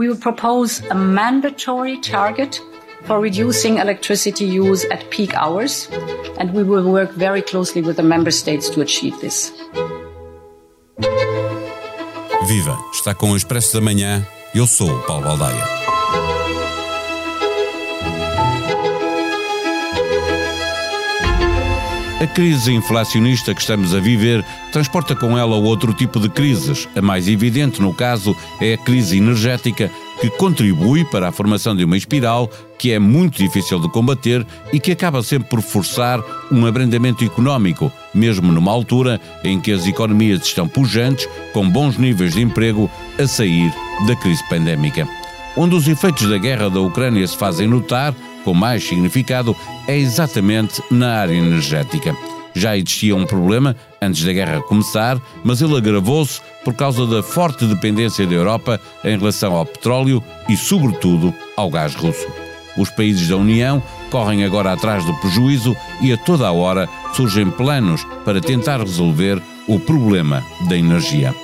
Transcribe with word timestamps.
we 0.00 0.08
will 0.08 0.16
propose 0.16 0.80
a 0.90 0.94
mandatory 0.94 2.00
target 2.00 2.58
for 3.04 3.20
reducing 3.20 3.76
electricity 3.76 4.46
use 4.46 4.82
at 4.86 5.10
peak 5.10 5.34
hours, 5.34 5.88
and 6.38 6.54
we 6.54 6.62
will 6.62 6.90
work 6.90 7.10
very 7.12 7.42
closely 7.42 7.82
with 7.82 7.96
the 7.96 8.02
member 8.02 8.30
states 8.30 8.70
to 8.70 8.80
achieve 8.80 9.14
this. 9.20 9.52
Viva! 12.48 12.78
Está 12.94 13.14
com 13.14 13.32
o 13.32 13.36
Expresso 13.36 13.74
da 13.74 13.82
Manhã. 13.82 14.26
Eu 14.54 14.66
sou 14.66 14.90
o 14.90 15.02
Paulo 15.02 15.24
Baldaia. 15.24 15.79
A 22.20 22.26
crise 22.26 22.74
inflacionista 22.74 23.54
que 23.54 23.62
estamos 23.62 23.94
a 23.94 23.98
viver 23.98 24.44
transporta 24.70 25.16
com 25.16 25.38
ela 25.38 25.56
outro 25.56 25.94
tipo 25.94 26.20
de 26.20 26.28
crises. 26.28 26.86
A 26.94 27.00
mais 27.00 27.26
evidente, 27.26 27.80
no 27.80 27.94
caso, 27.94 28.36
é 28.60 28.74
a 28.74 28.76
crise 28.76 29.16
energética, 29.16 29.90
que 30.20 30.28
contribui 30.28 31.02
para 31.02 31.28
a 31.28 31.32
formação 31.32 31.74
de 31.74 31.82
uma 31.82 31.96
espiral 31.96 32.50
que 32.78 32.92
é 32.92 32.98
muito 32.98 33.38
difícil 33.38 33.78
de 33.78 33.88
combater 33.88 34.46
e 34.70 34.78
que 34.78 34.92
acaba 34.92 35.22
sempre 35.22 35.48
por 35.48 35.62
forçar 35.62 36.22
um 36.52 36.66
abrandamento 36.66 37.24
económico, 37.24 37.90
mesmo 38.12 38.52
numa 38.52 38.70
altura 38.70 39.18
em 39.42 39.58
que 39.58 39.72
as 39.72 39.86
economias 39.86 40.42
estão 40.42 40.68
pujantes, 40.68 41.26
com 41.54 41.66
bons 41.70 41.96
níveis 41.96 42.34
de 42.34 42.42
emprego, 42.42 42.90
a 43.18 43.26
sair 43.26 43.72
da 44.06 44.14
crise 44.14 44.46
pandémica. 44.46 45.08
Onde 45.56 45.74
os 45.74 45.88
efeitos 45.88 46.28
da 46.28 46.36
guerra 46.36 46.68
da 46.68 46.80
Ucrânia 46.80 47.26
se 47.26 47.36
fazem 47.36 47.66
notar, 47.66 48.14
com 48.44 48.54
mais 48.54 48.84
significado 48.84 49.54
é 49.86 49.96
exatamente 49.96 50.82
na 50.90 51.16
área 51.20 51.34
energética. 51.34 52.14
Já 52.54 52.76
existia 52.76 53.14
um 53.14 53.26
problema 53.26 53.76
antes 54.02 54.24
da 54.24 54.32
guerra 54.32 54.60
começar, 54.62 55.20
mas 55.44 55.62
ele 55.62 55.76
agravou-se 55.76 56.40
por 56.64 56.74
causa 56.74 57.06
da 57.06 57.22
forte 57.22 57.64
dependência 57.64 58.26
da 58.26 58.34
Europa 58.34 58.80
em 59.04 59.16
relação 59.16 59.54
ao 59.54 59.66
petróleo 59.66 60.22
e, 60.48 60.56
sobretudo, 60.56 61.32
ao 61.56 61.70
gás 61.70 61.94
russo. 61.94 62.26
Os 62.76 62.90
países 62.90 63.28
da 63.28 63.36
União 63.36 63.82
correm 64.10 64.44
agora 64.44 64.72
atrás 64.72 65.04
do 65.04 65.14
prejuízo 65.14 65.76
e 66.00 66.12
a 66.12 66.16
toda 66.16 66.46
a 66.46 66.52
hora 66.52 66.88
surgem 67.14 67.50
planos 67.50 68.04
para 68.24 68.40
tentar 68.40 68.80
resolver 68.80 69.40
o 69.68 69.78
problema 69.78 70.42
da 70.68 70.76
energia. 70.76 71.34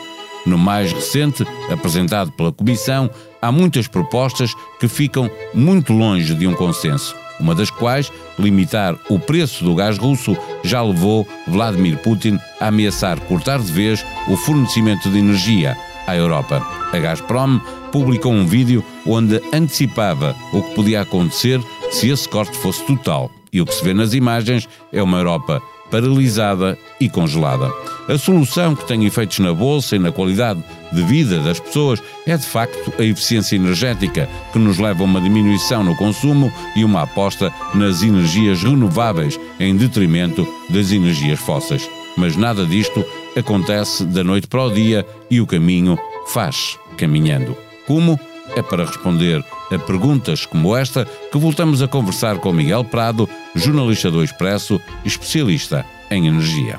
No 0.47 0.57
mais 0.57 0.93
recente, 0.93 1.45
apresentado 1.71 2.31
pela 2.33 2.53
Comissão, 2.53 3.11
há 3.43 3.51
muitas 3.51 3.89
propostas 3.89 4.55
que 4.79 4.87
ficam 4.87 5.29
muito 5.53 5.93
longe 5.93 6.35
de 6.35 6.47
um 6.47 6.55
consenso. 6.55 7.15
Uma 7.39 7.55
das 7.55 7.69
quais, 7.69 8.11
limitar 8.39 8.97
o 9.11 9.19
preço 9.19 9.65
do 9.65 9.75
gás 9.75 9.99
russo, 9.99 10.37
já 10.65 10.83
levou 10.83 11.27
Vladimir 11.47 11.99
Putin 11.99 12.39
a 12.61 12.69
ameaçar 12.69 13.21
cortar 13.21 13.59
de 13.59 13.73
vez 13.73 14.05
o 14.29 14.37
fornecimento 14.37 15.11
de 15.11 15.19
energia 15.19 15.77
à 16.07 16.17
Europa. 16.17 16.65
A 16.93 16.99
Gazprom 16.99 17.61
publicou 17.93 18.33
um 18.33 18.47
vídeo 18.47 18.85
onde 19.05 19.41
antecipava 19.53 20.35
o 20.53 20.63
que 20.63 20.75
podia 20.75 21.03
acontecer 21.03 21.61
se 21.91 22.09
esse 22.09 22.29
corte 22.29 22.57
fosse 22.57 22.85
total. 22.87 23.31
E 23.53 23.61
o 23.61 23.67
que 23.67 23.75
se 23.75 23.85
vê 23.85 23.93
nas 23.93 24.15
imagens 24.15 24.69
é 24.93 25.03
uma 25.03 25.19
Europa 25.19 25.61
paralisada 25.91 26.79
e 27.01 27.09
congelada. 27.09 27.71
A 28.09 28.17
solução 28.17 28.77
que 28.77 28.87
tem 28.87 29.05
efeitos 29.05 29.41
na 29.41 29.53
bolsa 29.53 29.97
e 29.97 29.99
na 29.99 30.13
qualidade 30.13 30.63
de 30.93 31.03
vida 31.03 31.41
das 31.41 31.59
pessoas 31.59 32.01
é 32.25 32.37
de 32.37 32.47
facto 32.47 32.93
a 33.01 33.03
eficiência 33.03 33.57
energética, 33.57 34.29
que 34.53 34.59
nos 34.61 34.79
leva 34.79 35.03
a 35.03 35.05
uma 35.05 35.21
diminuição 35.21 35.83
no 35.83 35.97
consumo 35.97 36.53
e 36.77 36.85
uma 36.85 37.03
aposta 37.03 37.53
nas 37.75 38.03
energias 38.03 38.63
renováveis 38.63 39.41
em 39.59 39.77
detrimento 39.77 40.47
das 40.71 40.93
energias 40.93 41.41
fósseis. 41.41 41.91
Mas 42.17 42.37
nada 42.37 42.65
disto 42.65 43.05
acontece 43.37 44.05
da 44.05 44.23
noite 44.23 44.47
para 44.47 44.63
o 44.63 44.73
dia 44.73 45.05
e 45.29 45.41
o 45.41 45.47
caminho 45.47 45.99
faz 46.29 46.79
caminhando. 46.97 47.57
Como? 47.89 48.19
É 48.55 48.63
para 48.63 48.87
responder 48.87 49.45
a 49.73 49.79
perguntas 49.81 50.47
como 50.47 50.77
esta 50.77 51.05
que 51.05 51.39
voltamos 51.39 51.83
a 51.83 51.89
conversar 51.89 52.39
com 52.39 52.53
Miguel 52.53 52.85
Prado, 52.85 53.29
jornalista 53.57 54.13
do 54.13 54.23
Expresso, 54.23 54.81
especialista 55.05 55.85
em 56.09 56.29
energia. 56.29 56.79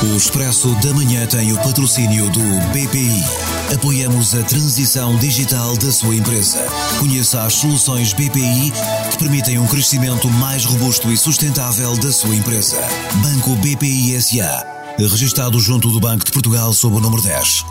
O 0.00 0.16
Expresso 0.16 0.72
da 0.76 0.94
Manhã 0.94 1.26
tem 1.26 1.52
o 1.52 1.56
patrocínio 1.56 2.30
do 2.30 2.40
BPI. 2.72 3.24
Apoiamos 3.74 4.32
a 4.32 4.44
transição 4.44 5.16
digital 5.16 5.76
da 5.76 5.90
sua 5.90 6.14
empresa. 6.14 6.64
Conheça 7.00 7.42
as 7.42 7.54
soluções 7.54 8.12
BPI 8.12 8.72
que 9.10 9.18
permitem 9.18 9.58
um 9.58 9.66
crescimento 9.66 10.30
mais 10.30 10.64
robusto 10.64 11.10
e 11.10 11.16
sustentável 11.16 11.96
da 11.96 12.12
sua 12.12 12.36
empresa. 12.36 12.78
Banco 13.14 13.56
BPI 13.56 14.20
SA. 14.22 14.64
Registrado 14.98 15.58
junto 15.58 15.90
do 15.90 15.98
Banco 15.98 16.24
de 16.24 16.30
Portugal 16.30 16.72
sob 16.72 16.96
o 16.96 17.00
número 17.00 17.22
10. 17.22 17.64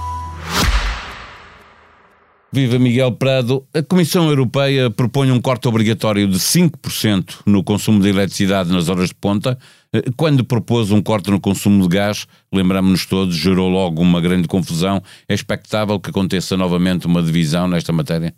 Viva 2.52 2.80
Miguel 2.80 3.12
Prado. 3.12 3.66
A 3.74 3.84
Comissão 3.84 4.30
Europeia 4.30 4.90
propõe 4.90 5.32
um 5.32 5.42
corte 5.42 5.68
obrigatório 5.68 6.28
de 6.28 6.40
5% 6.40 7.42
no 7.46 7.64
consumo 7.64 8.02
de 8.02 8.10
eletricidade 8.10 8.72
nas 8.72 8.88
horas 8.88 9.10
de 9.10 9.16
ponta 9.16 9.58
eh, 9.94 10.04
quando 10.16 10.44
propôs 10.44 10.92
um 10.92 11.02
corte 11.02 11.30
no 11.30 11.40
consumo 11.40 11.82
de 11.88 11.96
gás, 11.96 12.26
lembramos-nos 12.54 13.06
todos, 13.06 13.36
gerou 13.36 13.70
logo 13.70 14.02
uma 14.02 14.22
grande 14.22 14.48
confusão. 14.48 15.02
É 15.28 15.34
expectável 15.34 16.00
que 16.00 16.10
aconteça 16.10 16.56
novamente 16.56 17.06
uma 17.06 17.22
divisão 17.22 17.68
nesta 17.68 17.92
matéria? 17.92 18.34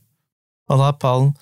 Olá, 0.68 0.92
Paulo. 0.94 1.34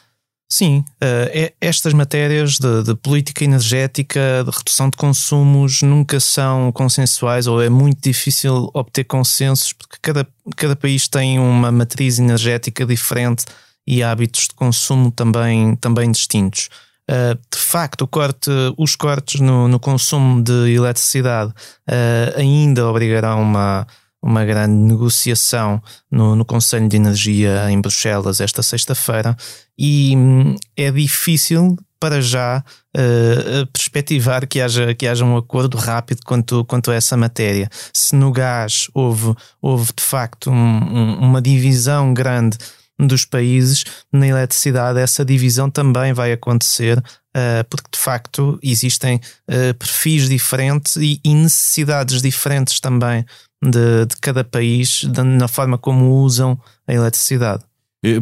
Sim, 0.50 0.86
uh, 1.04 1.54
estas 1.60 1.92
matérias 1.92 2.58
de, 2.58 2.84
de, 2.84 2.96
política 2.96 3.44
energética, 3.44 4.46
de 4.46 4.58
redução 4.58 4.90
de 4.90 4.96
consumos, 4.96 5.82
nunca 5.82 6.22
são 6.22 6.72
consensuais 6.72 7.48
ou 7.48 7.62
é 7.62 7.70
muito 7.70 8.00
difícil 8.02 8.72
obter 8.74 9.04
consensos 9.04 9.74
porque 9.74 9.98
cada, 10.02 10.26
cada 10.56 10.74
país 10.74 11.06
tem 11.10 11.38
uma 11.38 11.70
matriz 11.70 12.18
energética 12.18 12.86
diferente 12.86 13.44
e 13.86 14.02
hábitos 14.02 14.44
de 14.44 14.54
consumo 14.56 15.12
também, 15.12 15.76
também 15.76 16.10
distintos. 16.10 16.70
Uh, 17.12 17.36
de 17.36 17.60
facto, 17.60 18.08
corte, 18.08 18.50
os 18.78 18.96
cortes 18.96 19.42
no, 19.42 19.68
no, 19.68 19.80
consumo 19.82 20.42
de 20.42 20.74
eletricidade 20.74 21.52
uh, 21.52 22.38
ainda 22.40 22.88
obrigarão 22.88 23.42
uma, 23.42 23.86
uma 24.22 24.46
grande 24.46 24.76
negociação 24.76 25.82
no, 26.10 26.38
no 26.38 26.46
Conselho 26.46 26.88
de 26.88 26.96
Energia 26.96 27.70
em 27.70 27.80
Bruxelas 27.82 28.40
esta 28.40 28.64
sexta-feira 28.64 29.36
e 29.78 30.16
hum, 30.16 30.56
é 30.76 30.92
difícil 30.92 31.78
para 32.00 32.22
já 32.22 32.64
uh, 32.96 33.68
perspectivar 33.68 34.48
que 34.48 34.62
haja, 34.62 34.94
que 34.94 35.08
haja 35.08 35.26
um 35.26 35.38
acordo 35.38 35.78
rápido 35.78 36.22
quanto, 36.26 36.64
quanto 36.66 36.92
a 36.92 36.96
essa 36.96 37.18
matéria. 37.18 37.70
Se 37.94 38.16
no 38.16 38.32
gás 38.32 38.88
houve, 38.94 39.34
houve 39.62 39.92
de 39.96 40.04
facto 40.04 40.52
um, 40.52 40.54
um, 40.54 41.20
uma 41.20 41.42
divisão 41.42 42.14
grande 42.14 42.58
dos 43.00 43.26
países, 43.26 43.84
na 44.12 44.28
eletricidade 44.28 45.00
essa 45.00 45.24
divisão 45.24 45.70
também 45.70 46.14
vai 46.14 46.32
acontecer, 46.32 46.98
uh, 46.98 47.64
porque 47.70 47.90
de 47.94 48.00
facto 48.00 48.60
existem 48.64 49.18
uh, 49.18 49.74
perfis 49.78 50.28
diferentes 50.28 50.96
e, 50.96 51.20
e, 51.24 51.36
necessidades 51.36 52.22
diferentes 52.22 52.80
também 52.80 53.24
de, 53.64 54.06
de 54.08 54.16
cada 54.20 54.44
país 54.44 55.04
de, 55.04 55.22
na 55.24 55.48
forma 55.48 55.78
como 55.78 56.24
usam 56.24 56.60
a 56.88 56.94
eletricidade. 56.94 57.64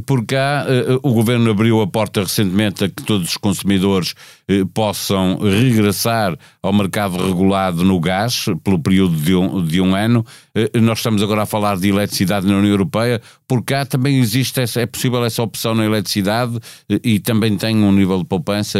Por 0.05 0.25
cá, 0.25 0.65
eh, 0.67 0.99
o 1.03 1.13
governo 1.13 1.51
abriu 1.51 1.81
a 1.81 1.87
porta 1.87 2.23
recentemente 2.23 2.83
a 2.83 2.89
que 2.89 3.03
todos 3.03 3.29
os 3.29 3.37
consumidores 3.37 4.13
eh, 4.47 4.63
possam 4.73 5.37
regressar 5.37 6.37
ao 6.61 6.71
mercado 6.71 7.17
regulado 7.17 7.83
no 7.83 7.99
gás 7.99 8.45
pelo 8.63 8.79
período 8.79 9.15
de 9.15 9.35
um, 9.35 9.65
de 9.65 9.81
um 9.81 9.93
ano. 9.93 10.25
Eh, 10.55 10.79
nós 10.79 10.99
estamos 10.99 11.21
agora 11.21 11.43
a 11.43 11.45
falar 11.45 11.77
de 11.77 11.89
eletricidade 11.89 12.47
na 12.47 12.57
União 12.57 12.71
Europeia. 12.71 13.21
Por 13.47 13.63
cá 13.63 13.85
também 13.85 14.19
existe 14.19 14.61
essa, 14.61 14.81
é 14.81 14.85
possível 14.85 15.23
essa 15.25 15.43
opção 15.43 15.75
na 15.75 15.85
eletricidade 15.85 16.59
e 17.03 17.19
também 17.19 17.57
tem 17.57 17.75
um 17.75 17.91
nível 17.91 18.19
de 18.19 18.25
poupança 18.25 18.79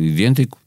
idêntico? 0.00 0.58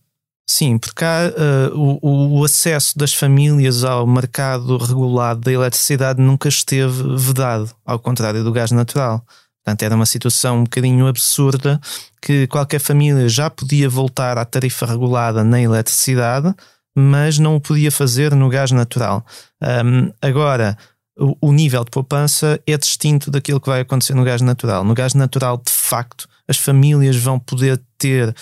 Sim, 0.49 0.77
porque 0.77 1.03
há, 1.03 1.29
uh, 1.73 1.77
o, 1.77 2.39
o, 2.39 2.45
acesso 2.45 2.97
das 2.97 3.13
famílias 3.13 3.83
ao 3.83 4.07
mercado 4.07 4.77
regulado 4.77 5.41
da 5.41 5.51
eletricidade 5.51 6.21
nunca 6.21 6.47
esteve 6.47 7.03
vedado, 7.17 7.69
ao 7.85 7.99
contrário 7.99 8.45
do 8.45 8.51
gás 8.53 8.71
natural. 8.71 9.25
Portanto, 9.67 9.83
era 9.83 9.95
uma 9.95 10.05
situação 10.05 10.59
um 10.59 10.63
bocadinho 10.63 11.07
absurda 11.07 11.77
que 12.21 12.47
qualquer 12.47 12.79
família 12.79 13.27
já 13.27 13.49
podia 13.49 13.89
voltar 13.89 14.37
à 14.37 14.45
tarifa 14.45 14.85
regulada 14.85 15.43
na 15.43 15.61
eletricidade, 15.61 16.55
mas 16.95 17.37
não 17.37 17.57
o 17.57 17.59
podia 17.59 17.91
fazer 17.91 18.33
no 18.33 18.47
gás 18.47 18.71
natural. 18.71 19.25
Um, 19.61 20.09
agora, 20.21 20.77
o, 21.19 21.49
o 21.49 21.51
nível 21.51 21.83
de 21.83 21.91
poupança 21.91 22.57
é 22.65 22.77
distinto 22.77 23.29
daquilo 23.29 23.59
que 23.59 23.67
vai 23.67 23.81
acontecer 23.81 24.13
no 24.13 24.23
gás 24.23 24.39
natural. 24.41 24.85
No 24.85 24.93
gás 24.93 25.13
natural, 25.13 25.57
de 25.57 25.73
facto, 25.73 26.29
as 26.47 26.55
famílias 26.57 27.17
vão 27.17 27.37
poder 27.37 27.77
ter 27.97 28.33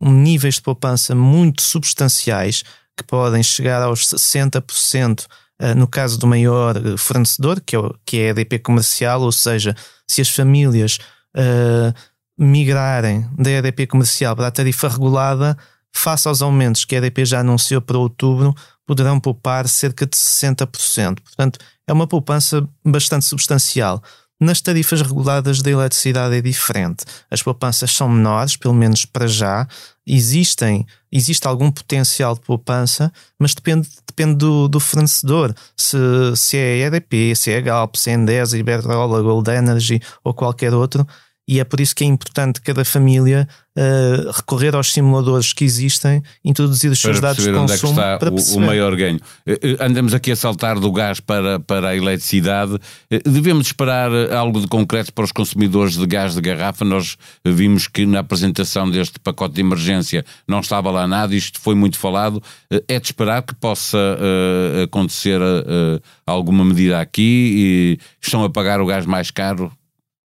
níveis 0.00 0.56
de 0.56 0.62
poupança 0.62 1.14
muito 1.14 1.62
substanciais 1.62 2.64
que 2.96 3.04
podem 3.04 3.40
chegar 3.40 3.80
aos 3.82 4.04
60% 4.04 5.26
ah, 5.28 5.34
no 5.76 5.86
caso 5.86 6.18
do 6.18 6.26
maior 6.26 6.74
fornecedor, 6.98 7.60
que 7.60 7.76
é, 7.76 7.80
que 8.04 8.18
é 8.18 8.26
a 8.26 8.30
EDP 8.30 8.58
comercial, 8.58 9.22
ou 9.22 9.30
seja, 9.30 9.76
se 10.08 10.20
as 10.20 10.28
famílias 10.28 10.98
uh, 11.36 11.94
migrarem 12.38 13.28
da 13.38 13.50
EDP 13.50 13.86
comercial 13.86 14.34
para 14.34 14.48
a 14.48 14.50
tarifa 14.50 14.88
regulada, 14.88 15.56
face 15.94 16.26
aos 16.26 16.42
aumentos 16.42 16.84
que 16.84 16.94
a 16.94 16.98
EDP 16.98 17.24
já 17.24 17.40
anunciou 17.40 17.80
para 17.80 17.98
outubro, 17.98 18.54
poderão 18.86 19.20
poupar 19.20 19.68
cerca 19.68 20.06
de 20.06 20.16
60%. 20.16 21.20
Portanto, 21.20 21.58
é 21.86 21.92
uma 21.92 22.06
poupança 22.06 22.66
bastante 22.84 23.24
substancial. 23.24 24.02
Nas 24.42 24.60
tarifas 24.60 25.00
reguladas 25.00 25.62
da 25.62 25.70
eletricidade 25.70 26.34
é 26.34 26.40
diferente. 26.40 27.04
As 27.30 27.40
poupanças 27.40 27.92
são 27.92 28.08
menores, 28.08 28.56
pelo 28.56 28.74
menos 28.74 29.04
para 29.04 29.28
já. 29.28 29.68
Existem, 30.04 30.84
existe 31.12 31.46
algum 31.46 31.70
potencial 31.70 32.34
de 32.34 32.40
poupança, 32.40 33.12
mas 33.38 33.54
depende, 33.54 33.88
depende 34.04 34.34
do, 34.34 34.66
do 34.66 34.80
fornecedor. 34.80 35.54
Se, 35.76 35.96
se 36.34 36.56
é 36.56 36.78
EDP, 36.78 37.36
se 37.36 37.52
é 37.52 37.60
Galp, 37.60 37.94
se 37.94 38.10
é 38.10 38.14
Endesa, 38.14 38.58
Iberdrola, 38.58 39.22
Gold 39.22 39.48
Energy 39.48 40.00
ou 40.24 40.34
qualquer 40.34 40.74
outro, 40.74 41.06
e 41.52 41.60
é 41.60 41.64
por 41.64 41.82
isso 41.82 41.94
que 41.94 42.02
é 42.02 42.06
importante 42.06 42.62
cada 42.62 42.82
família 42.82 43.46
uh, 43.76 44.30
recorrer 44.34 44.74
aos 44.74 44.90
simuladores 44.90 45.52
que 45.52 45.66
existem, 45.66 46.22
introduzir 46.42 46.90
os 46.90 46.98
seus 46.98 47.20
dados 47.20 47.44
de 47.44 47.52
consumo 47.52 47.72
é 47.72 47.78
que 47.78 47.86
está 47.86 48.18
para 48.18 48.32
o, 48.32 48.56
o 48.56 48.60
maior 48.60 48.96
ganho. 48.96 49.20
Eh, 49.46 49.58
eh, 49.62 49.76
andamos 49.84 50.14
aqui 50.14 50.32
a 50.32 50.36
saltar 50.36 50.80
do 50.80 50.90
gás 50.90 51.20
para, 51.20 51.60
para 51.60 51.90
a 51.90 51.96
eletricidade. 51.96 52.78
Devemos 53.26 53.66
esperar 53.66 54.10
algo 54.32 54.62
de 54.62 54.66
concreto 54.66 55.12
para 55.12 55.24
os 55.24 55.32
consumidores 55.32 55.94
de 55.94 56.06
gás 56.06 56.34
de 56.34 56.40
garrafa. 56.40 56.86
Nós 56.86 57.18
vimos 57.44 57.86
que 57.86 58.06
na 58.06 58.20
apresentação 58.20 58.90
deste 58.90 59.20
pacote 59.20 59.56
de 59.56 59.60
emergência 59.60 60.24
não 60.48 60.60
estava 60.60 60.90
lá 60.90 61.06
nada, 61.06 61.36
isto 61.36 61.60
foi 61.60 61.74
muito 61.74 61.98
falado. 61.98 62.42
É 62.88 62.98
de 62.98 63.06
esperar 63.06 63.42
que 63.42 63.54
possa 63.54 63.98
uh, 63.98 64.84
acontecer 64.84 65.38
uh, 65.38 66.00
alguma 66.26 66.64
medida 66.64 66.98
aqui 66.98 67.98
e 68.00 68.00
estão 68.22 68.42
a 68.42 68.48
pagar 68.48 68.80
o 68.80 68.86
gás 68.86 69.04
mais 69.04 69.30
caro 69.30 69.70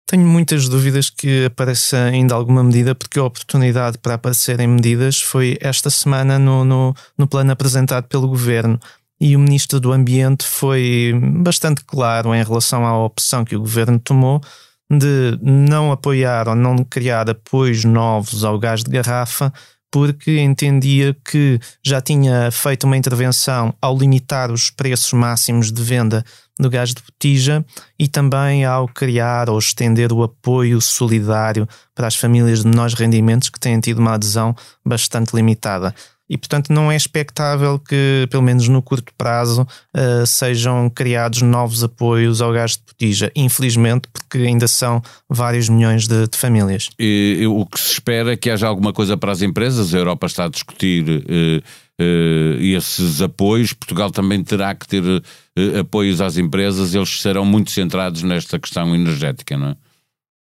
tenho 0.08 0.26
muitas 0.26 0.70
dúvidas 0.70 1.10
que 1.10 1.46
apareça 1.46 1.98
ainda 2.06 2.34
alguma 2.34 2.64
medida, 2.64 2.96
porque 2.96 3.20
a 3.20 3.26
oportunidade 3.26 3.98
para 3.98 4.14
aparecerem 4.14 4.66
medidas 4.66 5.22
foi 5.22 5.58
esta 5.60 5.90
semana 5.90 6.40
no, 6.40 6.64
no, 6.64 6.96
no 7.18 7.28
plano 7.28 7.52
apresentado 7.52 8.08
pelo 8.08 8.28
governo. 8.28 8.80
E 9.20 9.36
o 9.36 9.40
Ministro 9.40 9.82
do 9.82 9.92
Ambiente 9.92 10.46
foi 10.46 11.14
bastante 11.42 11.84
claro 11.84 12.34
em 12.34 12.42
relação 12.42 12.86
à 12.86 12.98
opção 13.04 13.44
que 13.44 13.56
o 13.56 13.60
governo 13.60 14.00
tomou 14.00 14.42
de 14.90 15.38
não 15.42 15.92
apoiar 15.92 16.48
ou 16.48 16.56
não 16.56 16.78
criar 16.78 17.30
apoios 17.30 17.84
novos 17.84 18.46
ao 18.46 18.58
gás 18.58 18.84
de 18.84 18.90
garrafa, 18.90 19.52
porque 19.92 20.40
entendia 20.40 21.16
que 21.26 21.60
já 21.84 22.02
tinha 22.02 22.52
feito 22.52 22.86
uma 22.86 22.98
intervenção 22.98 23.74
ao 23.82 23.98
limitar 23.98 24.52
os 24.52 24.70
preços 24.70 25.14
máximos 25.14 25.72
de 25.72 25.82
venda 25.82 26.24
do 26.60 26.70
gás 26.70 26.94
de 26.94 27.02
botija 27.02 27.66
e 27.98 28.08
também 28.08 28.66
ao 28.66 28.88
criar 28.88 29.50
ou 29.50 29.60
estender 29.60 30.12
o 30.12 30.24
apoio 30.24 30.82
solidário 30.82 31.68
para 31.94 32.08
as 32.08 32.16
famílias 32.16 32.64
de 32.64 32.68
menores 32.68 32.94
rendimentos 32.94 33.50
que 33.50 33.60
têm 33.60 33.80
tido 33.80 34.00
uma 34.00 34.16
adesão 34.16 34.56
bastante 34.84 35.36
limitada. 35.36 35.94
E, 36.30 36.38
portanto, 36.38 36.74
não 36.74 36.92
é 36.92 36.96
expectável 36.96 37.80
que, 37.80 38.28
pelo 38.30 38.44
menos 38.44 38.68
no 38.68 38.82
curto 38.82 39.14
prazo, 39.18 39.62
uh, 39.62 40.26
sejam 40.26 40.90
criados 40.90 41.42
novos 41.42 41.84
apoios 41.84 42.42
ao 42.42 42.52
gás 42.52 42.72
de 42.72 42.84
botija. 42.86 43.32
Infelizmente, 43.36 44.08
porque 44.12 44.40
ainda 44.40 44.68
são 44.68 45.02
vários 45.30 45.70
milhões 45.70 46.08
de, 46.08 46.28
de 46.28 46.38
famílias. 46.38 46.90
E, 47.00 47.46
o 47.48 47.66
que 47.66 47.80
se 47.80 47.94
espera 47.94 48.34
é 48.34 48.38
que 48.38 48.50
haja 48.50 48.68
alguma 48.68 48.92
coisa 48.92 49.16
para 49.16 49.32
as 49.32 49.42
empresas. 49.42 49.94
A 49.94 49.98
Europa 49.98 50.28
está 50.28 50.46
a 50.46 50.50
discutir. 50.50 51.04
Uh, 51.08 51.64
uh, 52.00 52.62
esses 52.62 53.22
apoios. 53.22 53.74
Portugal 53.74 54.12
também 54.12 54.44
terá 54.44 54.74
que 54.74 54.88
ter 54.88 55.04
uh, 55.04 55.80
apoios 55.80 56.22
às 56.22 56.38
empresas, 56.38 56.94
eles 56.94 57.22
serão 57.22 57.46
muito 57.46 57.72
centrados 57.72 58.24
nesta 58.24 58.60
questão 58.60 58.94
energética, 58.96 59.58
não 59.58 59.70
é? 59.70 59.76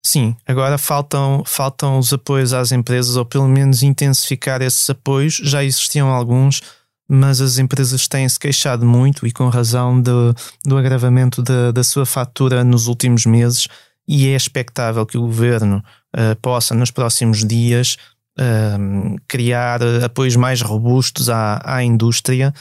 Sim, 0.04 0.36
agora 0.48 0.78
faltam, 0.78 1.44
faltam 1.46 2.00
os 2.00 2.12
apoios 2.12 2.54
às 2.54 2.72
empresas, 2.72 3.16
ou 3.16 3.26
pelo 3.26 3.48
menos 3.48 3.84
intensificar 3.84 4.62
esses 4.62 4.90
apoios. 4.90 5.36
Já 5.36 5.64
existiam 5.64 6.10
alguns, 6.10 6.62
mas 7.08 7.40
as 7.40 7.58
empresas 7.60 8.08
têm-se 8.08 8.40
queixado 8.40 8.86
muito 8.86 9.28
e 9.28 9.32
com 9.32 9.48
razão 9.50 10.02
do, 10.02 10.34
do 10.66 10.78
agravamento 10.78 11.44
da, 11.44 11.72
da 11.72 11.84
sua 11.84 12.06
fatura 12.06 12.64
nos 12.64 12.88
últimos 12.88 13.26
meses. 13.26 13.68
E 14.08 14.28
é 14.28 14.36
expectável 14.36 15.06
que 15.06 15.18
o 15.18 15.22
governo 15.22 15.84
uh, 16.16 16.36
possa, 16.42 16.74
nos 16.74 16.90
próximos 16.90 17.46
dias, 17.46 17.98
um, 18.40 19.16
criar 19.28 19.82
apoios 20.04 20.36
mais 20.36 20.62
robustos 20.62 21.30
à, 21.30 21.62
à 21.64 21.84
indústria, 21.84 22.54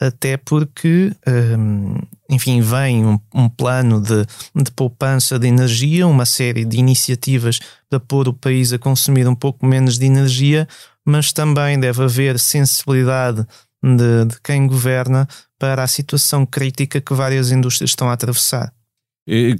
até 0.00 0.36
porque, 0.36 1.12
um, 1.56 1.96
enfim, 2.28 2.60
vem 2.60 3.06
um, 3.06 3.18
um, 3.34 3.48
plano 3.48 4.00
de, 4.00 4.26
de 4.54 4.70
poupança 4.72 5.38
de 5.38 5.46
energia, 5.46 6.06
uma 6.06 6.26
série 6.26 6.64
de 6.64 6.76
iniciativas 6.76 7.58
para 7.88 7.98
pôr 7.98 8.28
o 8.28 8.34
país 8.34 8.72
a 8.72 8.78
consumir 8.78 9.26
um 9.26 9.34
pouco 9.34 9.64
menos 9.64 9.98
de 9.98 10.06
energia, 10.06 10.68
mas 11.04 11.32
também 11.32 11.80
deve 11.80 12.02
haver 12.02 12.38
sensibilidade 12.38 13.46
de, 13.82 14.24
de 14.26 14.40
quem 14.42 14.66
governa 14.66 15.26
para 15.58 15.82
a 15.82 15.88
situação 15.88 16.44
crítica 16.44 17.00
que 17.00 17.14
várias 17.14 17.50
indústrias 17.50 17.90
estão 17.90 18.10
a 18.10 18.12
atravessar. 18.12 18.72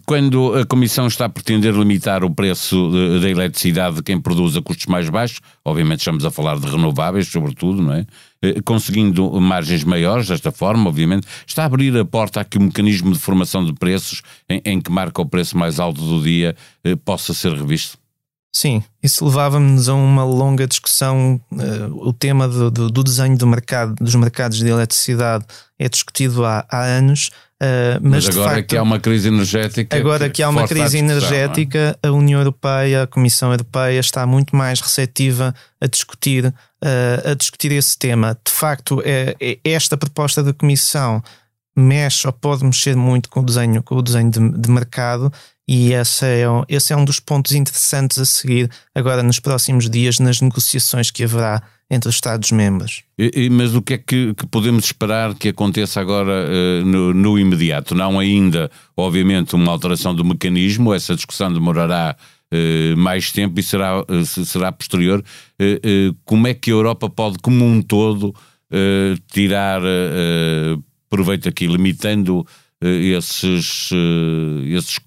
Quando 0.06 0.54
a 0.54 0.64
Comissão 0.64 1.06
está 1.06 1.26
a 1.26 1.28
pretender 1.28 1.74
limitar 1.74 2.24
o 2.24 2.30
preço 2.30 2.90
da 3.20 3.28
eletricidade 3.28 3.96
de 3.96 4.02
quem 4.02 4.18
produz 4.18 4.56
a 4.56 4.62
custos 4.62 4.86
mais 4.86 5.10
baixos, 5.10 5.40
obviamente 5.62 5.98
estamos 5.98 6.24
a 6.24 6.30
falar 6.30 6.58
de 6.58 6.66
renováveis, 6.66 7.28
sobretudo, 7.28 7.82
não 7.82 7.92
é? 7.92 8.06
Eh, 8.40 8.62
conseguindo 8.64 9.30
margens 9.40 9.84
maiores 9.84 10.28
desta 10.28 10.50
forma, 10.50 10.88
obviamente, 10.88 11.26
está 11.46 11.64
a 11.64 11.66
abrir 11.66 11.94
a 11.98 12.04
porta 12.04 12.40
a 12.40 12.44
que 12.44 12.56
o 12.56 12.62
mecanismo 12.62 13.12
de 13.12 13.18
formação 13.18 13.64
de 13.64 13.74
preços, 13.74 14.22
em, 14.48 14.62
em 14.64 14.80
que 14.80 14.90
marca 14.90 15.20
o 15.20 15.26
preço 15.26 15.58
mais 15.58 15.78
alto 15.78 16.00
do 16.00 16.22
dia, 16.22 16.56
eh, 16.84 16.96
possa 16.96 17.34
ser 17.34 17.52
revisto? 17.52 17.98
Sim, 18.54 18.82
isso 19.02 19.24
levava-nos 19.24 19.88
a 19.88 19.94
uma 19.94 20.24
longa 20.24 20.66
discussão. 20.66 21.40
Uh, 21.52 22.08
o 22.08 22.12
tema 22.12 22.48
do, 22.48 22.70
do, 22.70 22.90
do, 22.90 23.04
desenho 23.04 23.36
do 23.36 23.46
mercado, 23.46 23.94
dos 24.00 24.14
mercados 24.14 24.58
de 24.58 24.68
eletricidade 24.68 25.44
é 25.78 25.88
discutido 25.88 26.44
há, 26.44 26.64
há 26.68 26.82
anos. 26.82 27.30
Uh, 27.60 27.98
mas, 28.00 28.24
mas, 28.24 28.36
agora 28.36 28.54
facto, 28.54 28.68
que 28.68 28.76
há 28.76 28.82
uma 28.82 28.98
crise 28.98 29.28
energética. 29.28 29.96
Agora 29.96 30.26
que, 30.28 30.36
que 30.36 30.42
há 30.42 30.48
uma 30.48 30.66
crise 30.66 30.96
a 30.96 31.00
é? 31.00 31.02
energética, 31.02 31.98
é? 32.02 32.08
a 32.08 32.12
União 32.12 32.40
Europeia, 32.40 33.02
a 33.02 33.06
Comissão 33.06 33.50
Europeia 33.50 33.98
está 34.00 34.26
muito 34.26 34.56
mais 34.56 34.80
receptiva 34.80 35.54
a 35.80 35.86
discutir, 35.86 36.46
uh, 36.46 37.30
a 37.30 37.34
discutir 37.34 37.72
esse 37.72 37.98
tema. 37.98 38.38
De 38.44 38.52
facto, 38.52 39.02
é, 39.04 39.36
é, 39.40 39.58
esta 39.64 39.96
proposta 39.96 40.42
da 40.42 40.52
Comissão 40.52 41.22
mexe 41.76 42.26
ou 42.26 42.32
pode 42.32 42.64
mexer 42.64 42.96
muito 42.96 43.28
com 43.28 43.40
o 43.40 43.44
desenho, 43.44 43.82
com 43.82 43.96
o 43.96 44.02
desenho 44.02 44.30
de, 44.30 44.50
de 44.50 44.70
mercado 44.70 45.32
e 45.68 45.92
esse 45.92 46.24
é, 46.24 46.44
esse 46.66 46.94
é 46.94 46.96
um 46.96 47.04
dos 47.04 47.20
pontos 47.20 47.52
interessantes 47.52 48.18
a 48.18 48.24
seguir 48.24 48.70
agora 48.94 49.22
nos 49.22 49.38
próximos 49.38 49.90
dias 49.90 50.18
nas 50.18 50.40
negociações 50.40 51.10
que 51.10 51.22
haverá 51.22 51.62
entre 51.90 52.08
os 52.08 52.14
Estados-membros. 52.14 53.02
Mas 53.50 53.74
o 53.74 53.82
que 53.82 53.94
é 53.94 53.98
que, 53.98 54.34
que, 54.34 54.46
podemos 54.46 54.86
esperar 54.86 55.34
que 55.34 55.48
aconteça 55.48 56.00
agora 56.00 56.46
uh, 56.46 56.84
no, 56.86 57.12
no, 57.12 57.38
imediato? 57.38 57.94
Não 57.94 58.18
ainda, 58.18 58.70
obviamente, 58.96 59.54
uma 59.54 59.72
alteração 59.72 60.14
do 60.14 60.24
mecanismo, 60.24 60.94
essa 60.94 61.14
discussão 61.14 61.52
demorará 61.52 62.16
uh, 62.52 62.96
mais 62.96 63.30
tempo 63.30 63.60
e 63.60 63.62
será, 63.62 64.00
uh, 64.00 64.24
será 64.24 64.72
posterior. 64.72 65.22
como 66.24 66.46
é 66.46 66.54
que 66.54 66.70
a 66.70 66.74
Europa 66.74 67.10
pode, 67.10 67.38
como 67.38 67.64
um 67.64 67.82
todo, 67.82 68.34
tirar 69.30 69.80
proveito 71.08 71.48
aqui, 71.48 71.66
limitando 71.66 72.46
esses, 72.80 73.90
eh, 73.92 74.76
esses 74.76 74.98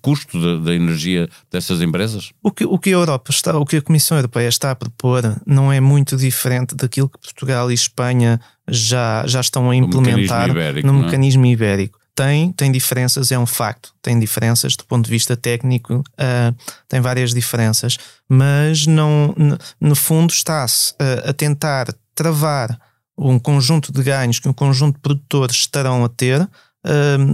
custos 0.00 0.42
da, 0.42 0.56
da, 0.56 0.74
energia 0.74 1.28
dessas 1.50 1.82
empresas? 1.82 2.32
O 2.42 2.50
que, 2.50 2.64
o 2.64 2.78
que 2.78 2.90
a 2.90 2.94
Europa 2.94 3.30
está, 3.30 3.58
o 3.58 3.64
que 3.64 3.76
a 3.76 3.82
Comissão 3.82 4.16
Europeia 4.16 4.48
está 4.48 4.70
a 4.70 4.74
propor 4.74 5.22
não 5.46 5.72
é 5.72 5.80
muito 5.80 6.16
diferente 6.16 6.74
daquilo 6.74 7.08
que 7.08 7.18
Portugal 7.18 7.70
e 7.70 7.74
Espanha 7.74 8.40
já, 8.68 9.24
já 9.26 9.40
estão 9.40 9.70
a 9.70 9.76
implementar 9.76 10.48
mecanismo 10.48 10.60
ibérico, 10.60 10.86
no 10.86 10.98
é? 10.98 11.04
mecanismo 11.04 11.46
ibérico. 11.46 11.98
Tem, 12.14 12.52
tem 12.52 12.70
diferenças, 12.70 13.32
é 13.32 13.38
um 13.38 13.46
facto. 13.46 13.92
Tem 14.00 14.18
diferenças 14.18 14.76
do 14.76 14.84
ponto 14.84 15.04
de 15.04 15.10
vista 15.10 15.36
técnico, 15.36 15.96
uh, 15.98 16.56
tem 16.88 17.00
várias 17.00 17.34
diferenças, 17.34 17.98
mas 18.28 18.86
não, 18.86 19.34
no 19.80 19.96
fundo 19.96 20.32
está-se 20.32 20.94
a, 20.98 21.30
a 21.30 21.32
tentar 21.32 21.88
travar 22.14 22.78
um 23.18 23.38
conjunto 23.38 23.92
de 23.92 24.02
ganhos 24.02 24.38
que 24.38 24.48
um 24.48 24.52
conjunto 24.52 24.96
de 24.96 25.00
produtores 25.00 25.56
estarão 25.56 26.04
a 26.04 26.08
ter, 26.08 26.48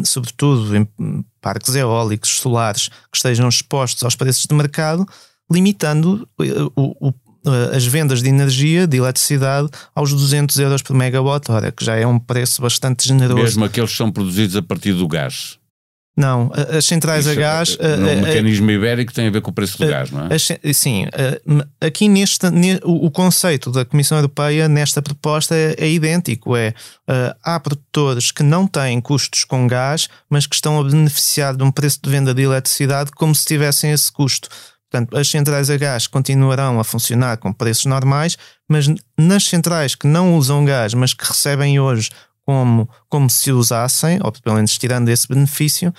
sobretudo 0.05 0.77
em 0.77 0.89
parques 1.41 1.75
eólicos, 1.75 2.31
solares, 2.31 2.89
que 2.89 3.17
estejam 3.17 3.49
expostos 3.49 4.05
aos 4.05 4.15
preços 4.15 4.47
de 4.47 4.55
mercado, 4.55 5.07
limitando 5.51 6.29
eh, 6.41 6.45
o, 6.77 7.09
o, 7.09 7.15
eh, 7.47 7.77
as 7.77 7.85
vendas 7.85 8.23
de 8.23 8.29
energia, 8.29 8.87
de 8.87 8.99
eletricidade, 8.99 9.69
aos 9.95 10.13
200 10.13 10.59
euros 10.59 10.83
por 10.83 10.95
megawatt-hora, 10.95 11.73
que 11.73 11.85
já 11.85 11.97
é 11.97 12.07
um 12.07 12.19
preço 12.19 12.63
bastante 12.63 13.09
generoso. 13.09 13.43
Mesmo 13.43 13.65
aqueles 13.65 13.91
que 13.91 13.97
são 13.97 14.13
produzidos 14.13 14.57
a 14.57 14.63
partir 14.63 14.93
do 14.93 15.09
gás. 15.09 15.59
Não, 16.17 16.51
as 16.77 16.85
centrais 16.85 17.25
Isso, 17.25 17.39
a 17.39 17.41
gás. 17.41 17.77
É, 17.81 17.97
no 17.97 18.11
a, 18.11 18.15
mecanismo 18.17 18.71
ibérico 18.71 19.13
tem 19.13 19.29
a 19.29 19.31
ver 19.31 19.41
com 19.41 19.51
o 19.51 19.55
preço 19.55 19.79
do 19.79 19.87
gás, 19.87 20.11
não 20.11 20.27
é? 20.27 20.39
Sim, 20.73 21.07
aqui 21.81 22.09
neste, 22.09 22.47
o, 22.85 23.07
o, 23.07 23.11
conceito 23.11 23.71
da 23.71 23.85
Comissão 23.85 24.19
Europeia 24.19 24.69
nesta 24.69 25.01
proposta 25.01 25.55
é, 25.55 25.77
é 25.79 25.89
idêntico: 25.89 26.57
é 26.57 26.75
há 27.43 27.59
produtores 27.59 28.31
que 28.33 28.43
não 28.43 28.67
têm 28.67 29.01
custos 29.01 29.45
com 29.45 29.67
gás, 29.67 30.09
mas 30.29 30.47
que 30.47 30.55
estão 30.55 30.79
a 30.79 30.85
beneficiar 30.85 31.57
de 31.57 31.63
um 31.63 31.71
preço 31.71 32.01
de 32.03 32.11
venda 32.11 32.35
de 32.35 32.43
eletricidade 32.43 33.11
como 33.13 33.35
se 33.35 33.47
tivessem 33.47 33.93
esse 33.93 34.11
custo. 34.13 34.49
Portanto, 34.91 35.17
as 35.17 35.29
centrais 35.29 35.71
a 35.71 35.77
gás 35.77 36.09
continuarão 36.09 36.81
a 36.81 36.85
funcionar 36.85 37.37
com 37.37 37.53
preços 37.53 37.85
normais, 37.85 38.37
mas 38.69 38.87
nas 39.17 39.45
centrais 39.45 39.95
que 39.95 40.07
não 40.07 40.35
usam 40.35 40.65
gás, 40.65 40.95
mas 40.95 41.15
que 41.15 41.25
recebem 41.25 41.79
hoje 41.79 42.11
como, 42.51 42.91
como 43.09 43.31
se 43.31 43.53
usassem, 43.53 44.19
ou 44.25 44.33
pelo 44.33 44.57
menos 44.57 44.77
tirando 44.77 45.09
esse 45.09 45.29
benefício, 45.29 45.95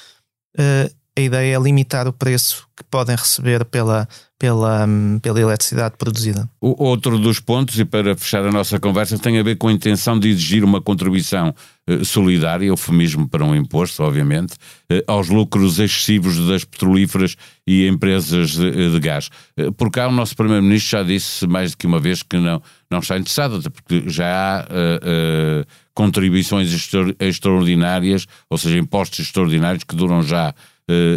uh, 0.60 0.96
a 1.18 1.22
ideia 1.22 1.56
é 1.56 1.60
limitar 1.60 2.10
o 2.10 2.14
preço 2.14 2.68
que 2.76 2.84
podem 2.84 3.16
receber 3.16 3.64
pela, 3.64 4.06
pela, 4.42 4.88
hum, 4.88 5.20
pela 5.20 5.40
eletricidade 5.40 5.94
produzida. 6.00 6.50
O 6.60 6.84
outro 6.84 7.20
dos 7.20 7.40
pontos, 7.40 7.78
e 7.78 7.86
para 7.86 8.16
fechar 8.16 8.44
a 8.44 8.52
nossa 8.52 8.80
conversa, 8.80 9.20
tem 9.20 9.38
a 9.38 9.44
ver 9.44 9.56
com 9.56 9.68
a 9.68 9.72
intenção 9.72 10.18
de 10.18 10.30
exigir 10.30 10.64
uma 10.64 10.82
contribuição 10.82 11.54
eh, 11.88 12.04
solidária, 12.04 12.66
eufemismo 12.66 13.30
para 13.30 13.46
um 13.46 13.56
imposto, 13.56 14.02
obviamente, 14.02 14.56
eh, 14.90 15.04
aos 15.06 15.30
lucros 15.30 15.78
excessivos 15.78 16.40
das 16.48 16.66
petrolíferas 16.66 17.36
e 17.68 17.88
empresas 17.88 18.54
de, 18.54 18.90
de 18.90 19.00
gás. 19.00 19.30
Eh, 19.56 19.70
por 19.70 19.92
cá, 19.92 20.08
o 20.08 20.12
nosso 20.12 20.36
Primeiro-Ministro 20.36 20.98
já 20.98 21.04
disse 21.04 21.46
mais 21.46 21.72
do 21.72 21.78
que 21.78 21.86
uma 21.86 22.00
vez 22.00 22.24
que 22.24 22.38
não, 22.38 22.64
não 22.90 22.98
está 22.98 23.20
interessado, 23.20 23.62
porque 23.70 24.10
já 24.10 24.26
há 24.26 24.64
uh, 24.64 25.62
uh, 25.62 25.66
contribuições 25.94 26.76
extraordinárias, 27.20 28.26
ou 28.50 28.58
seja, 28.58 28.80
impostos 28.80 29.20
extraordinários 29.20 29.84
que 29.84 29.96
duram 29.96 30.24
já 30.24 30.52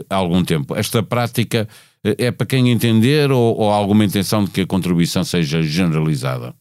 algum 0.09 0.45
tempo. 0.45 0.77
Esta 0.77 1.03
prática 1.03 1.67
é 2.05 2.31
para 2.31 2.47
quem 2.47 2.71
entender 2.71 3.31
ou, 3.31 3.57
ou 3.57 3.71
há 3.71 3.75
alguma 3.75 4.05
intenção 4.05 4.45
de 4.45 4.51
que 4.51 4.61
a 4.61 4.67
contribuição 4.67 5.25
seja 5.25 5.63
generalizada? 5.63 6.55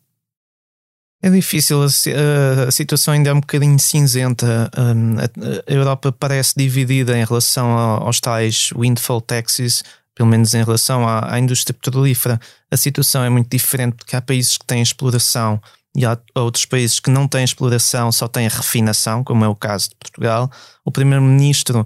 É 1.26 1.30
difícil, 1.30 1.82
a, 1.82 2.70
situação 2.70 3.14
ainda 3.14 3.30
é 3.30 3.34
um 3.34 3.40
bocadinho 3.40 3.80
cinzenta. 3.80 4.70
Um, 4.78 5.16
a, 5.20 5.74
Europa 5.74 6.12
parece 6.12 6.54
dividida 6.58 7.18
em 7.18 7.24
relação 7.24 7.70
aos 7.72 8.20
tais 8.20 8.72
windfall 8.76 9.22
taxes, 9.22 9.84
pelo 10.14 10.28
menos 10.28 10.54
em 10.54 10.62
relação 10.62 11.08
à, 11.08 11.40
indústria 11.40 11.74
petrolífera. 11.74 12.40
A 12.70 12.76
situação 12.76 13.24
é 13.24 13.30
muito 13.30 13.50
diferente 13.50 13.96
porque 13.96 14.18
há 14.18 14.22
países 14.22 14.58
que 14.58 14.66
têm 14.66 14.82
exploração 14.82 15.62
e 15.96 16.06
há 16.06 16.18
outros 16.36 16.66
países 16.66 17.00
que 17.00 17.10
não 17.10 17.26
têm 17.26 17.46
exploração, 17.46 18.12
só 18.12 18.28
têm 18.28 18.50
refinação, 18.50 19.24
como 19.24 19.46
é 19.46 19.48
o 19.48 19.56
caso 19.56 19.92
de 19.92 19.96
Portugal. 19.96 20.52
O 20.84 20.92
primeiro-ministro 20.92 21.86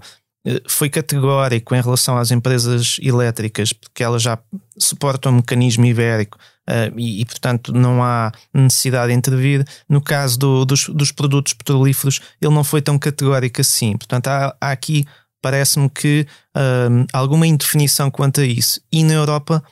foi 0.66 0.88
categórico 0.88 1.74
em 1.74 1.80
relação 1.80 2.16
às 2.16 2.30
empresas 2.30 2.96
elétricas, 3.02 3.72
porque 3.72 4.02
elas 4.02 4.22
já 4.22 4.38
suportam 4.78 5.32
o 5.32 5.34
mecanismo 5.36 5.84
ibérico 5.84 6.38
uh, 6.68 6.98
e, 6.98 7.20
e, 7.20 7.24
portanto, 7.24 7.72
não 7.72 8.02
há 8.02 8.32
necessidade 8.54 9.12
de 9.12 9.18
intervir. 9.18 9.64
No 9.88 10.00
caso 10.00 10.38
do, 10.38 10.64
dos, 10.64 10.88
dos, 10.88 11.12
produtos 11.12 11.52
petrolíferos, 11.52 12.20
ele 12.40 12.54
não 12.54 12.64
foi 12.64 12.80
tão 12.80 12.98
categórico 12.98 13.60
assim. 13.60 13.96
Portanto, 13.96 14.28
há, 14.28 14.56
há 14.60 14.70
aqui, 14.70 15.04
parece-me 15.42 15.88
que, 15.90 16.26
uh, 16.56 17.06
alguma 17.12 17.46
indefinição 17.46 18.10
quanto 18.10 18.40
a 18.40 18.46
isso. 18.46 18.80
E 18.92 19.02
na 19.02 19.14
Europa, 19.14 19.62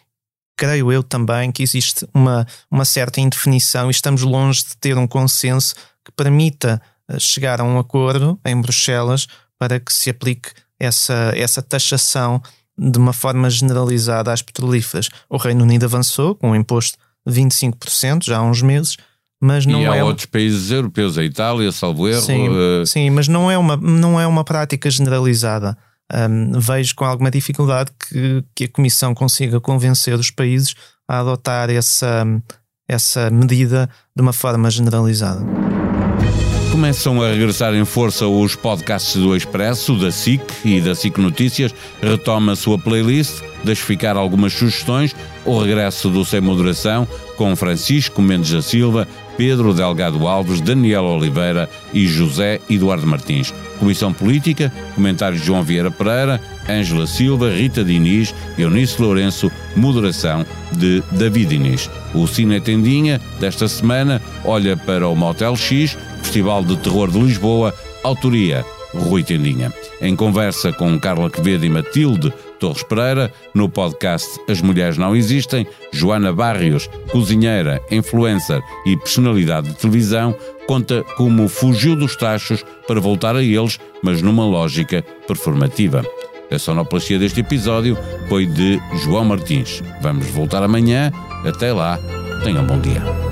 creio 0.57 0.91
eu 0.91 1.03
também 1.03 1.53
que 1.53 1.63
existe 1.63 2.07
uma, 2.13 2.47
uma 2.71 2.85
certa 2.85 3.21
indefinição 3.21 3.89
e 3.89 3.93
estamos 3.93 4.23
longe 4.23 4.65
de 4.65 4.77
ter 4.77 4.99
um 4.99 5.07
consenso 5.07 5.75
que 6.05 6.13
permita 6.13 6.81
chegar 7.21 7.61
a 7.61 7.65
um 7.65 7.79
acordo 7.79 8.39
em 8.45 8.61
Bruxelas 8.61 9.29
para 9.59 9.81
que 9.81 9.93
se 9.93 10.11
aplique 10.11 10.51
essa, 10.79 11.33
essa 11.35 11.63
taxação 11.63 12.43
de 12.79 12.99
uma 12.99 13.13
forma 13.13 13.49
generalizada 13.49 14.33
às 14.33 14.43
petrolíferas. 14.43 15.09
O 15.31 15.37
Reino 15.37 15.65
Unido 15.65 15.85
avançou 15.85 16.35
com 16.35 16.51
um 16.51 16.57
imposto 16.57 16.99
de 17.27 17.41
25% 17.41 18.25
já 18.25 18.39
há 18.39 18.43
uns 18.43 18.63
meses, 18.63 18.97
mas 19.41 19.67
não 19.67 19.83
e 19.83 19.87
há 19.87 19.97
é 19.97 20.05
outros 20.05 20.27
países 20.27 20.71
europeus, 20.71 21.19
a 21.19 21.25
Itália, 21.25 21.73
salvo 21.73 22.09
erro. 22.09 22.23
Sim, 22.23 22.49
uh... 22.49 22.87
sim 22.87 23.11
mas 23.11 23.29
não 23.29 23.51
é, 23.51 23.57
uma, 23.57 23.77
não 23.77 24.21
é 24.21 24.27
uma 24.27 24.45
prática 24.45 24.91
generalizada. 24.91 25.77
Um, 26.13 26.61
vejo 26.61 26.95
com 26.95 27.05
alguma 27.05 27.31
dificuldade 27.31 27.91
que, 27.99 28.45
que 28.55 28.65
a 28.65 28.69
Comissão 28.69 29.13
consiga 29.13 29.61
convencer 29.61 30.15
os 30.15 30.31
países 30.31 30.75
a 31.09 31.19
adotar 31.19 31.69
essa, 31.69 32.25
essa 32.89 33.29
medida 33.31 33.91
de 34.15 34.23
uma 34.23 34.33
forma 34.33 34.71
generalizada. 34.71 35.56
Começam 36.77 37.23
a 37.23 37.31
regressar 37.31 37.75
em 37.75 37.87
força 37.87 38.27
os 38.27 38.55
podcasts 38.55 39.17
do 39.17 39.35
Expresso, 39.35 39.97
da 39.97 40.11
SIC 40.11 40.43
e 40.63 40.79
da 40.79 40.95
SIC 40.95 41.17
Notícias. 41.17 41.75
Retoma 42.03 42.53
a 42.53 42.57
sua 42.57 42.79
playlist, 42.79 43.43
deixe 43.65 43.81
ficar 43.81 44.15
algumas 44.15 44.53
sugestões. 44.53 45.17
O 45.47 45.59
regresso 45.59 46.11
do 46.11 46.23
Sem 46.23 46.43
Moderação 46.43 47.09
com 47.39 47.57
Francisco 47.57 48.21
Mendes 48.21 48.51
da 48.51 48.61
Silva, 48.61 49.09
Pedro 49.39 49.73
Delgado 49.73 50.27
Alves, 50.27 50.61
Daniel 50.61 51.05
Oliveira 51.05 51.69
e 51.95 52.07
José 52.07 52.61
Eduardo 52.69 53.07
Martins. 53.07 53.55
Comissão 53.79 54.13
Política, 54.13 54.73
comentários 54.95 55.41
de 55.41 55.47
João 55.47 55.63
Vieira 55.63 55.91
Pereira, 55.91 56.41
Ângela 56.69 57.07
Silva, 57.07 57.51
Rita 57.51 57.85
Diniz, 57.85 58.35
Eunice 58.59 59.01
Lourenço, 59.01 59.53
moderação 59.77 60.45
de 60.73 61.03
David 61.13 61.51
Diniz. 61.51 61.91
O 62.15 62.27
Cine 62.27 62.61
Tendinha, 62.61 63.21
desta 63.39 63.69
semana, 63.69 64.21
olha 64.45 64.77
para 64.77 65.07
o 65.07 65.15
Motel 65.15 65.55
X, 65.57 65.97
Festival 66.37 66.65
de 66.65 66.77
Terror 66.77 67.11
de 67.11 67.19
Lisboa, 67.19 67.75
autoria 68.05 68.63
Rui 68.93 69.25
Tendinha. 69.25 69.73
Em 70.03 70.15
conversa 70.15 70.71
com 70.71 71.01
Carla 71.01 71.31
Quevedo 71.31 71.65
e 71.65 71.71
Matilde 71.71 72.31
Torres 72.61 72.83
Pereira, 72.83 73.33
no 73.55 73.71
podcast 73.71 74.39
As 74.47 74.61
Mulheres 74.61 74.99
Não 74.99 75.17
Existem, 75.17 75.67
Joana 75.91 76.35
Barrios, 76.35 76.91
cozinheira, 77.11 77.81
influencer 77.91 78.61
e 78.85 78.99
personalidade 78.99 79.69
de 79.71 79.77
televisão, 79.77 80.35
conta 80.67 81.03
como 81.17 81.49
fugiu 81.49 81.97
dos 81.97 82.15
tachos 82.17 82.63
para 82.87 83.01
voltar 83.01 83.35
a 83.35 83.43
eles, 83.43 83.81
mas 84.03 84.21
numa 84.21 84.45
lógica 84.45 85.03
performativa. 85.27 86.05
A 86.51 86.59
sonoplastia 86.59 87.19
deste 87.19 87.41
episódio 87.41 87.97
foi 88.29 88.45
de 88.45 88.79
João 89.03 89.25
Martins. 89.25 89.83
Vamos 90.03 90.27
voltar 90.27 90.63
amanhã. 90.63 91.11
Até 91.47 91.73
lá, 91.73 91.99
tenham 92.45 92.63
um 92.63 92.67
bom 92.67 92.79
dia. 92.79 93.26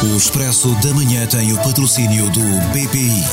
O 0.00 0.16
Expresso 0.16 0.72
da 0.76 0.94
Manhã 0.94 1.26
tem 1.26 1.52
o 1.52 1.56
patrocínio 1.56 2.30
do 2.30 2.40
BPI. 2.72 3.24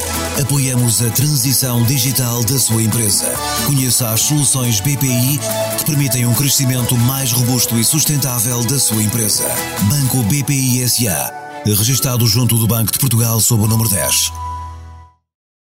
Apoiamos 0.41 0.99
a 0.99 1.11
transição 1.11 1.83
digital 1.83 2.43
da 2.43 2.57
sua 2.57 2.81
empresa. 2.81 3.31
Conheça 3.67 4.09
as 4.09 4.21
soluções 4.21 4.79
BPI 4.79 5.39
que 5.77 5.85
permitem 5.85 6.25
um 6.25 6.33
crescimento 6.33 6.97
mais 6.97 7.31
robusto 7.31 7.77
e 7.77 7.85
sustentável 7.85 8.63
da 8.63 8.79
sua 8.79 9.03
empresa. 9.03 9.45
Banco 9.83 10.23
BPI 10.23 10.89
SA. 10.89 11.31
Registrado 11.65 12.25
junto 12.25 12.57
do 12.57 12.65
Banco 12.65 12.91
de 12.91 12.97
Portugal 12.97 13.39
sob 13.39 13.63
o 13.63 13.67
número 13.67 13.89
10. 13.89 14.44